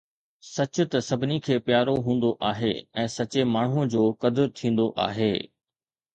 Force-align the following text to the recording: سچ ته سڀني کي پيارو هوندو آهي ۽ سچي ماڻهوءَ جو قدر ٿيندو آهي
سچ 0.55 0.75
ته 0.91 0.99
سڀني 1.09 1.37
کي 1.47 1.55
پيارو 1.67 1.95
هوندو 2.05 2.31
آهي 2.51 2.73
۽ 3.03 3.05
سچي 3.17 3.41
ماڻهوءَ 3.53 3.85
جو 3.95 4.03
قدر 4.25 4.45
ٿيندو 4.63 4.87
آهي 5.07 5.33